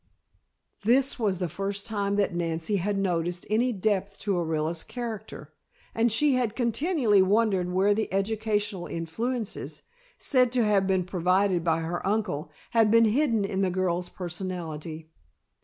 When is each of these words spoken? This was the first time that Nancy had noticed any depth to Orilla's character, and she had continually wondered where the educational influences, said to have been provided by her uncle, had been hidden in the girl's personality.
This 0.83 1.19
was 1.19 1.37
the 1.37 1.47
first 1.47 1.85
time 1.85 2.15
that 2.15 2.33
Nancy 2.33 2.77
had 2.77 2.97
noticed 2.97 3.45
any 3.51 3.71
depth 3.71 4.17
to 4.21 4.31
Orilla's 4.35 4.81
character, 4.83 5.53
and 5.93 6.11
she 6.11 6.33
had 6.33 6.55
continually 6.55 7.21
wondered 7.21 7.69
where 7.71 7.93
the 7.93 8.11
educational 8.11 8.87
influences, 8.87 9.83
said 10.17 10.51
to 10.53 10.63
have 10.65 10.87
been 10.87 11.03
provided 11.05 11.63
by 11.63 11.81
her 11.81 12.03
uncle, 12.03 12.49
had 12.71 12.89
been 12.89 13.05
hidden 13.05 13.45
in 13.45 13.61
the 13.61 13.69
girl's 13.69 14.09
personality. 14.09 15.11